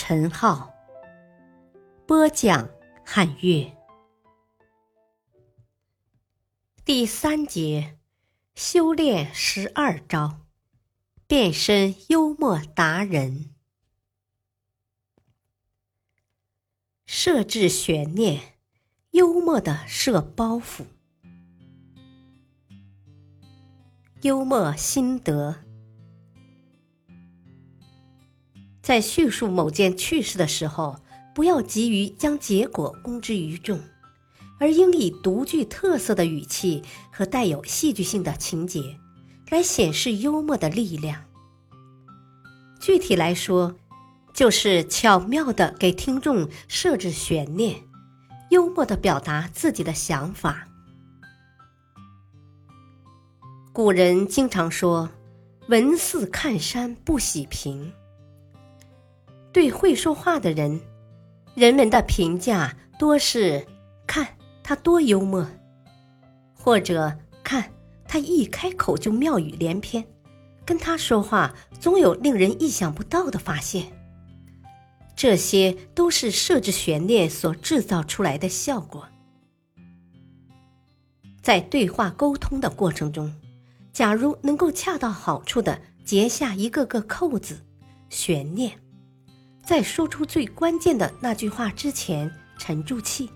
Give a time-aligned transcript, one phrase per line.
[0.00, 0.72] 陈浩，
[2.06, 2.70] 播讲
[3.04, 3.76] 汉乐。
[6.84, 7.98] 第三节，
[8.54, 10.46] 修炼十二招，
[11.26, 13.52] 变身幽默达人。
[17.04, 18.54] 设置悬念，
[19.10, 20.84] 幽默的设包袱。
[24.22, 25.56] 幽默心得：
[28.88, 30.96] 在叙述某件趣事的时候，
[31.34, 33.78] 不要急于将结果公之于众，
[34.58, 36.82] 而应以独具特色的语气
[37.12, 38.98] 和带有戏剧性的情节，
[39.50, 41.22] 来显示幽默的力量。
[42.80, 43.76] 具体来说，
[44.32, 47.82] 就是巧妙的给听众设置悬念，
[48.48, 50.66] 幽默的表达自己的想法。
[53.74, 55.10] 古人经常说
[55.68, 57.92] ：“文似看山不喜平。”
[59.58, 60.80] 对会说话的人，
[61.56, 63.66] 人们的评价多是
[64.06, 64.24] “看
[64.62, 65.44] 他多幽默”，
[66.54, 67.72] 或者“看
[68.06, 70.06] 他一开口就妙语连篇，
[70.64, 73.92] 跟他说话总有令人意想不到的发现。”
[75.16, 79.08] 这些都是设置悬念所制造出来的效果。
[81.42, 83.34] 在对话沟通的过程中。
[83.92, 87.58] 假如能够恰到好处的结下一个个扣子、
[88.08, 88.78] 悬念，
[89.68, 93.28] 在说出最关键的那句话之前沉住气，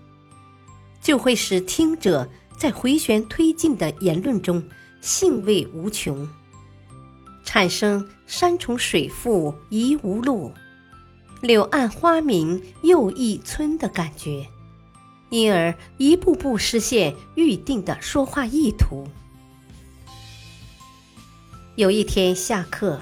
[0.99, 4.67] 就会使听者在回旋推进的言论中
[4.99, 6.27] 兴味无穷，
[7.43, 10.51] 产生“山重水复疑无路，
[11.39, 14.47] 柳暗花明又一村”的感觉，
[15.29, 19.07] 因而一步步实现预定的说话意图。
[21.75, 22.99] 有一天下课，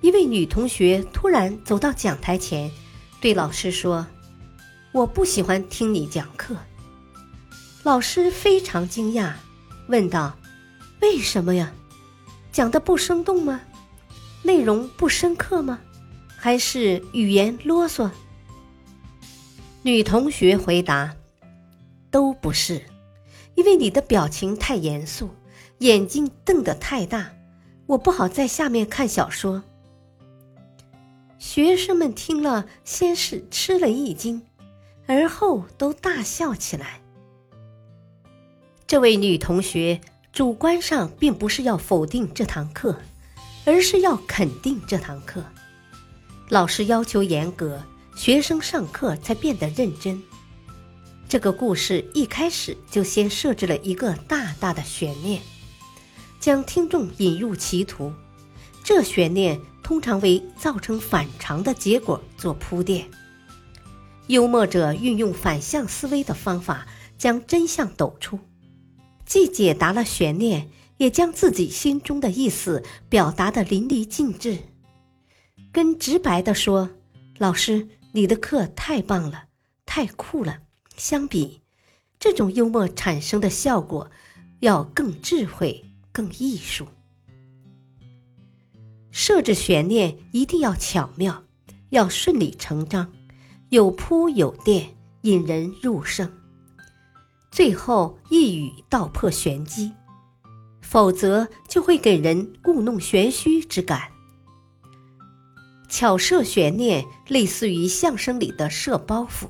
[0.00, 2.70] 一位女同学突然走到讲台前，
[3.20, 4.06] 对老师说
[4.92, 6.56] ：“我不喜欢听你讲课。”
[7.84, 9.32] 老师非常惊讶，
[9.88, 10.36] 问道
[11.02, 11.72] ：“为什么呀？
[12.50, 13.60] 讲的不生动吗？
[14.42, 15.78] 内容不深刻吗？
[16.34, 18.10] 还是语言啰嗦？”
[19.82, 21.14] 女同学回答
[22.10, 22.82] ：“都不是，
[23.54, 25.28] 因为你的表情太严肃，
[25.78, 27.30] 眼睛瞪得太大。”
[27.86, 29.62] 我不好在下面看小说。
[31.40, 34.42] 学生们听了，先是吃了一惊，
[35.06, 37.00] 而后都大笑起来。
[38.86, 40.02] 这位女同学
[40.34, 43.00] 主观上并不是要否定这堂课，
[43.64, 45.42] 而是要肯定这堂课。
[46.50, 47.82] 老师要求严格，
[48.14, 50.22] 学生上课才变得认真。
[51.26, 55.40] 这个故事一开始就先设置了一个大大的悬念。
[56.38, 58.12] 将听众引入歧途，
[58.92, 63.08] 这悬念通常为造成反常的结果做铺垫。
[64.26, 68.36] 幽默者运用反向思维的方法，将真相抖出，
[69.24, 74.58] 既解答了悬念，也将自己心中的意思表达的淋漓尽致。
[75.70, 76.90] 跟直白的说
[77.38, 79.44] ：“老师，你的课太棒了，
[79.86, 80.58] 太酷了。”
[80.98, 81.60] 相比，
[82.18, 84.10] 这种幽默产生的效果
[84.58, 85.84] 要更智慧。
[86.10, 86.88] 更艺术，
[89.10, 91.42] 设置悬念一定要巧妙，
[91.90, 93.10] 要顺理成章，
[93.70, 96.30] 有铺有垫，引人入胜。
[97.50, 99.92] 最后一语道破玄机，
[100.80, 104.10] 否则就会给人故弄玄虚之感。
[105.88, 109.48] 巧设悬念，类似于相声里的设包袱，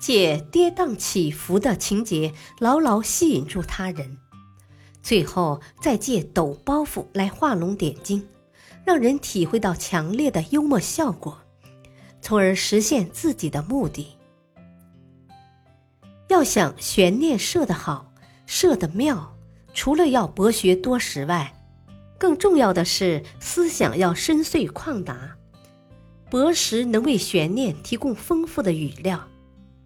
[0.00, 4.18] 借跌宕起伏的情节，牢牢吸引住他人。
[5.04, 8.26] 最后再借抖包袱来画龙点睛，
[8.86, 11.38] 让人体会到强烈的幽默效果，
[12.22, 14.16] 从而实现自己的目的。
[16.28, 18.10] 要想悬念设得好、
[18.46, 19.36] 设得妙，
[19.74, 21.54] 除了要博学多识外，
[22.18, 25.36] 更重要的是思想要深邃旷达。
[26.30, 29.28] 博识能为悬念提供丰富的语料，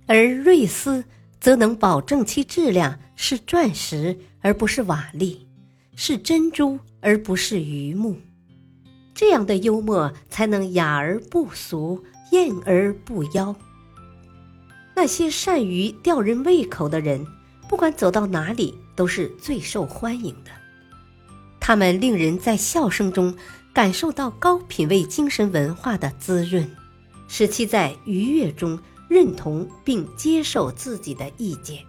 [0.06, 1.05] 而睿思。
[1.40, 5.38] 则能保证其质量是钻石而不是瓦砾，
[5.96, 8.17] 是珍珠而不是榆木。
[9.14, 13.55] 这样的幽默才能雅而不俗，艳而不妖。
[14.94, 17.26] 那些善于吊人胃口的人，
[17.69, 20.50] 不管走到哪里都是最受欢迎的。
[21.61, 23.37] 他们令人在笑声中
[23.73, 26.69] 感受到高品位精神文化的滋润，
[27.29, 28.79] 使其在愉悦中
[29.09, 31.85] 认同并接受自己的意见。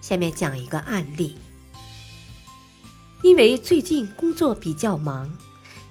[0.00, 1.36] 下面讲一个案例。
[3.22, 5.30] 因为最近工作比较忙，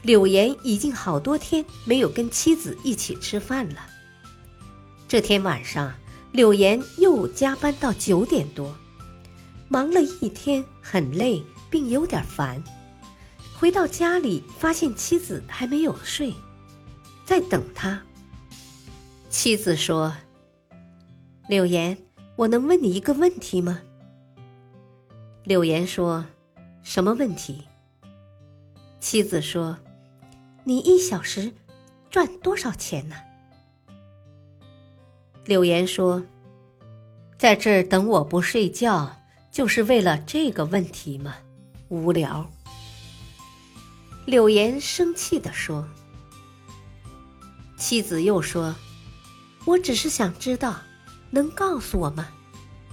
[0.01, 3.85] 柳岩已经好多天没有跟妻子一起吃饭了。
[5.07, 5.93] 这天晚上，
[6.31, 8.75] 柳岩又加班到九点多，
[9.67, 12.63] 忙了一天，很累，并有点烦。
[13.59, 16.33] 回到家里，发现妻子还没有睡，
[17.25, 18.01] 在等他。
[19.29, 20.11] 妻子说
[21.47, 21.95] ：“柳岩，
[22.35, 23.79] 我能问你一个问题吗？”
[25.45, 26.25] 柳岩说
[26.81, 27.63] ：“什么问题？”
[28.99, 29.77] 妻子说
[30.65, 31.53] ：“你一小时
[32.09, 33.15] 赚多少钱呢？”
[35.45, 36.23] 柳岩说
[37.37, 39.15] ：“在这儿等我不睡觉，
[39.51, 41.35] 就是为了这个问题吗？
[41.89, 42.49] 无聊。”
[44.25, 45.87] 柳岩生气地说。
[47.77, 48.75] 妻子又说
[49.65, 50.79] ：“我只是想知道，
[51.31, 52.27] 能告诉我吗？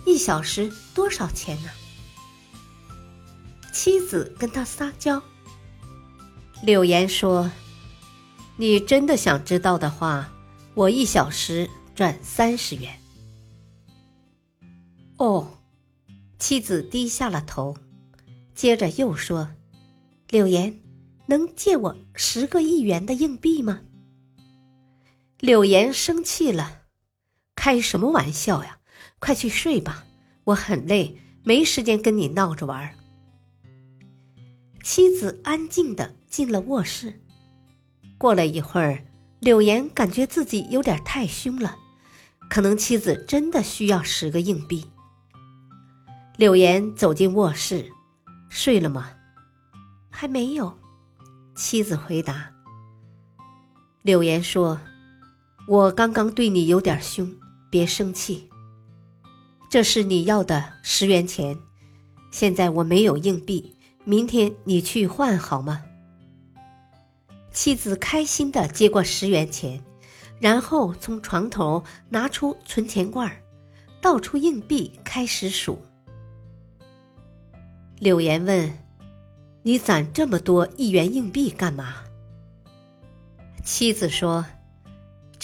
[0.04, 1.70] 一小时多少钱呢？”
[3.72, 5.22] 妻子跟他撒娇。
[6.62, 7.50] 柳岩说
[8.56, 10.32] ：“你真的想知道的话，
[10.74, 12.94] 我一小时。”赚三十元。
[15.16, 15.48] 哦，
[16.38, 17.74] 妻子低下了头，
[18.54, 19.48] 接着又说
[20.28, 20.78] ：“柳岩，
[21.24, 23.80] 能借我十个亿元的硬币吗？”
[25.40, 26.82] 柳岩生气了
[27.54, 28.78] ：“开什么玩笑呀！
[29.18, 30.04] 快去睡吧，
[30.44, 32.94] 我很累，没时间跟你闹着玩。”
[34.82, 37.20] 妻子安静的进了卧室。
[38.16, 39.04] 过了一会儿，
[39.40, 41.76] 柳岩感觉自己有点太凶了。
[42.48, 44.86] 可能妻子真的需要十个硬币。
[46.36, 47.90] 柳岩走进卧室，
[48.48, 49.10] 睡了吗？
[50.08, 50.78] 还没有。
[51.56, 52.50] 妻子回答。
[54.02, 54.80] 柳岩说
[55.68, 57.28] ：“我刚刚对你有点凶，
[57.70, 58.48] 别生气。
[59.68, 61.58] 这是你要的十元钱，
[62.30, 65.82] 现在我没有硬币，明天你去换好吗？”
[67.52, 69.82] 妻子开心的接过十元钱。
[70.38, 73.34] 然后从床头拿出存钱罐，
[74.02, 75.80] 倒出硬币，开始数。
[77.98, 78.70] 柳岩问
[79.64, 81.96] ：“你攒这么多一元硬币干嘛？”
[83.64, 84.44] 妻子说：“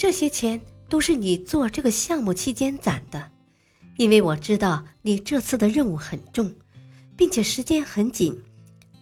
[0.03, 0.59] 这些钱
[0.89, 3.31] 都是你做这个项目期间攒的，
[3.95, 6.53] 因为我知道你这次的任务很重，
[7.15, 8.37] 并且时间很紧，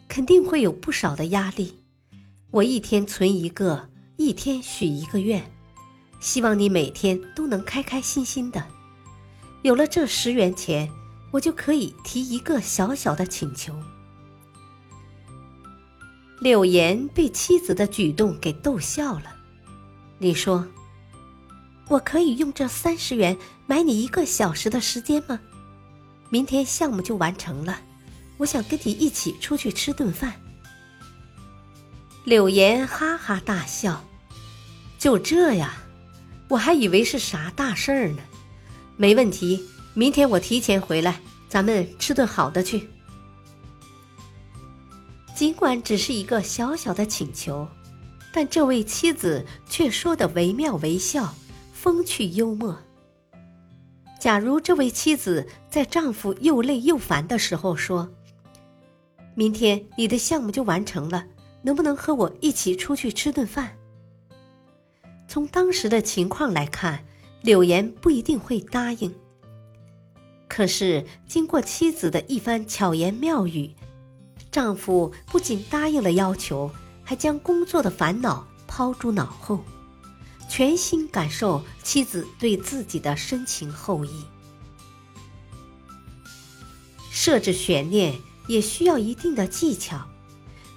[0.07, 1.73] 肯定会有不少的压力。
[2.51, 5.43] 我一天存一个，一天许一个愿。”
[6.21, 8.63] 希望你每天都能开开心心的。
[9.63, 10.87] 有了这十元钱，
[11.31, 13.75] 我就可以提一个小小的请求。
[16.41, 19.35] 柳岩被妻子的举动给逗笑了。
[20.19, 20.63] 你说，
[21.91, 25.37] 我可以用这三十元买你一个小时的时间吗？
[26.29, 27.81] 明天项目就完成了，
[28.37, 30.33] 我想跟你一起出去吃顿饭。
[32.23, 34.01] 柳岩哈哈大笑，
[34.97, 35.75] 就这呀。
[36.47, 38.19] 我还以为是啥大事儿呢，
[38.95, 39.61] 没问题，
[39.93, 41.19] 明天我提前回来，
[41.49, 42.89] 咱们吃顿好的去。
[45.35, 47.67] 尽管只是一个小小的请求，
[48.31, 51.33] 但这位妻子却说的惟妙惟肖，
[51.81, 52.77] 风趣幽默。
[54.19, 58.07] 假如这位妻子在丈夫又累又烦的时候说
[59.33, 61.25] ：“明天你的项目就完成了，
[61.63, 63.75] 能不能和我一起出去吃顿饭？”
[65.27, 67.03] 从当时的情况来看，
[67.41, 69.11] 柳岩不一定会答应。
[70.47, 73.73] 可是经过妻子的一番巧言妙语，
[74.51, 76.69] 丈夫不仅答应了要求，
[77.03, 79.61] 还将工作的烦恼抛诸脑后，
[80.51, 84.25] 全心感受妻子对自己的深情厚谊。
[87.09, 90.05] 设置悬念也需要一定的技巧，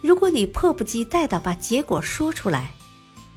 [0.01, 2.73] 如果你迫不及待的把结果说出来。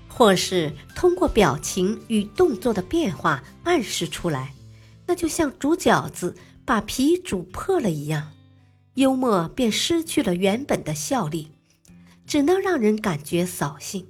[0.07, 4.53] 或是通过表情与动作的变化暗示出来，
[5.05, 8.31] 那就像煮饺子把皮煮破了一样，
[8.95, 11.51] 幽默便失去了原本的效力，
[12.25, 14.07] 只能让人感觉扫兴。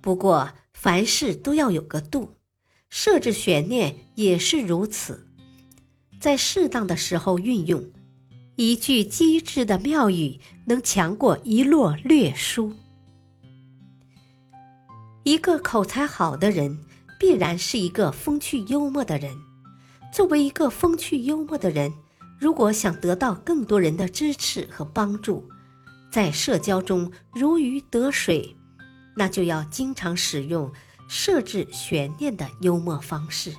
[0.00, 0.50] 不过
[0.82, 2.36] 凡事都要有个度，
[2.88, 5.26] 设置悬念也是如此，
[6.18, 7.84] 在适当的时候运用，
[8.56, 12.72] 一句机智的妙语能强过一摞略书。
[15.22, 16.78] 一个口才好的人，
[17.18, 19.36] 必然是一个风趣幽默的人。
[20.10, 21.92] 作为一个风趣幽默的人，
[22.38, 25.46] 如果想得到更多人的支持和帮助，
[26.10, 28.56] 在社交中如鱼得水，
[29.20, 30.72] 那就要经常使用
[31.06, 33.54] 设置悬念的幽默方式。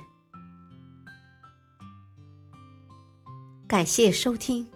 [3.68, 4.66] 感谢收听，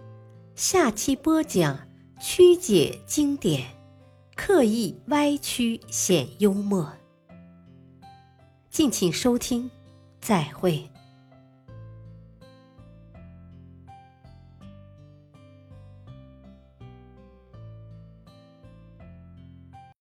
[0.55, 1.77] 下期播讲
[2.21, 3.67] 曲解经典。
[4.33, 6.89] 刻意歪曲显幽默，
[8.69, 9.69] 敬请收听，
[10.21, 10.89] 再会。